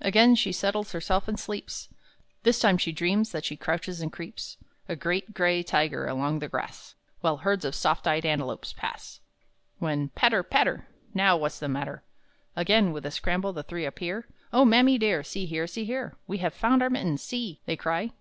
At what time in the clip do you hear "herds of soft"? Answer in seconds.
7.38-8.06